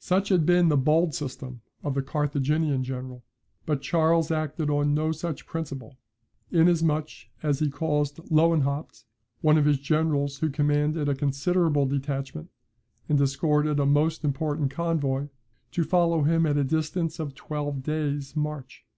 Such 0.00 0.28
had 0.28 0.44
been 0.44 0.68
the 0.68 0.76
bold 0.76 1.14
system 1.14 1.62
of 1.82 1.94
the 1.94 2.02
Carthaginian 2.02 2.84
general; 2.84 3.24
but 3.64 3.80
Charles 3.80 4.30
acted 4.30 4.68
on 4.68 4.92
no 4.92 5.12
such 5.12 5.46
principle, 5.46 5.96
inasmuch 6.50 7.08
as 7.42 7.60
he 7.60 7.70
caused 7.70 8.18
Lewenhaupt, 8.30 9.04
one 9.40 9.56
of 9.56 9.64
his 9.64 9.78
generals 9.78 10.40
who 10.40 10.50
commanded 10.50 11.08
a 11.08 11.14
considerable 11.14 11.86
detachment, 11.86 12.50
and 13.08 13.18
escorted 13.18 13.80
a 13.80 13.86
most 13.86 14.24
important 14.24 14.70
convoy, 14.70 15.28
to 15.70 15.84
follow 15.84 16.22
him 16.22 16.44
at 16.44 16.58
a 16.58 16.64
distance 16.64 17.18
of 17.18 17.34
twelve 17.34 17.82
days' 17.82 18.36
march. 18.36 18.84